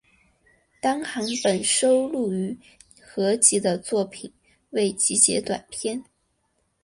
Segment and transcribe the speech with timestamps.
[0.81, 2.57] 单行本收录于
[3.03, 4.33] 合集的作品
[4.71, 6.03] 未集结短篇